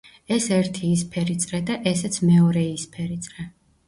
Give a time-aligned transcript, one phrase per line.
[0.35, 3.47] ეს ერთი იისფერი წრე და ესეც მეორე იისფერი წრე.